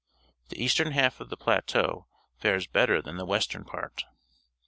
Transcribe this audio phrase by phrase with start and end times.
[0.49, 4.03] The eastern half of the plateau fares better than the western part.